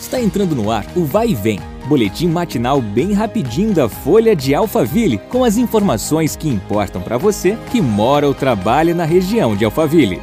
[0.00, 4.54] Está entrando no ar o Vai e Vem, boletim matinal bem rapidinho da Folha de
[4.54, 9.64] Alphaville, com as informações que importam para você que mora ou trabalha na região de
[9.64, 10.22] Alphaville.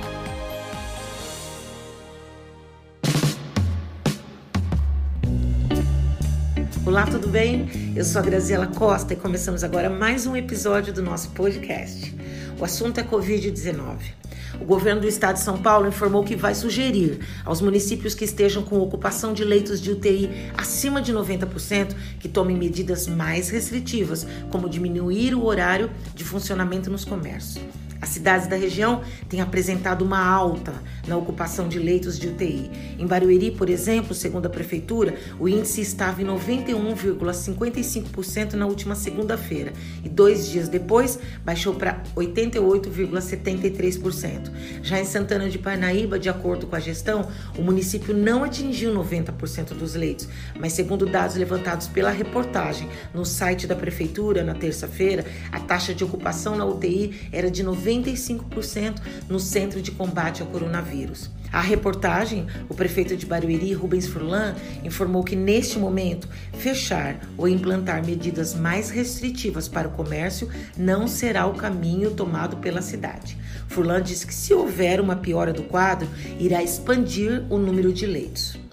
[6.85, 7.94] Olá, tudo bem?
[7.96, 12.15] Eu sou a Graziela Costa e começamos agora mais um episódio do nosso podcast.
[12.57, 14.24] O assunto é Covid-19.
[14.60, 18.63] O governo do estado de São Paulo informou que vai sugerir aos municípios que estejam
[18.63, 24.70] com ocupação de leitos de UTI acima de 90% que tomem medidas mais restritivas, como
[24.70, 27.64] diminuir o horário de funcionamento nos comércios.
[28.02, 30.73] As cidades da região têm apresentado uma alta
[31.08, 32.70] na ocupação de leitos de UTI.
[32.99, 39.72] Em Barueri, por exemplo, segundo a prefeitura, o índice estava em 91,55% na última segunda-feira
[40.03, 44.52] e dois dias depois baixou para 88,73%.
[44.81, 49.70] Já em Santana de Parnaíba, de acordo com a gestão, o município não atingiu 90%
[49.70, 50.27] dos leitos,
[50.59, 56.03] mas segundo dados levantados pela reportagem no site da prefeitura na terça-feira, a taxa de
[56.03, 58.95] ocupação na UTI era de 90 95%
[59.30, 61.30] no Centro de Combate ao Coronavírus.
[61.52, 66.27] A reportagem, o prefeito de Barueri, Rubens Furlan, informou que neste momento
[66.58, 72.81] fechar ou implantar medidas mais restritivas para o comércio não será o caminho tomado pela
[72.81, 73.38] cidade.
[73.69, 78.64] Furlan disse que se houver uma piora do quadro, irá expandir o número de leitos.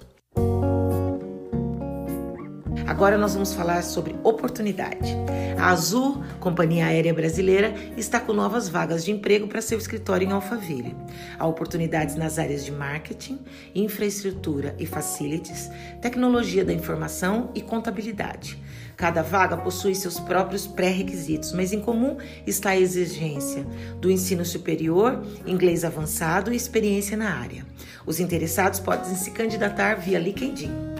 [2.85, 5.15] Agora nós vamos falar sobre oportunidade.
[5.57, 10.31] A Azul, companhia aérea brasileira, está com novas vagas de emprego para seu escritório em
[10.31, 10.95] Alphaville.
[11.39, 13.39] Há oportunidades nas áreas de marketing,
[13.73, 18.61] infraestrutura e facilities, tecnologia da informação e contabilidade.
[18.97, 23.65] Cada vaga possui seus próprios pré-requisitos, mas em comum está a exigência
[23.99, 27.65] do ensino superior, inglês avançado e experiência na área.
[28.05, 30.92] Os interessados podem se candidatar via LinkedIn.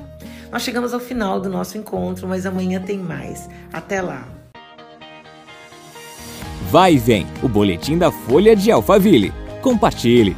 [0.54, 3.50] Nós chegamos ao final do nosso encontro, mas amanhã tem mais.
[3.74, 4.28] Até lá!
[6.70, 9.34] Vai vem, o boletim da Folha de Alphaville.
[9.64, 10.38] Compartilhe.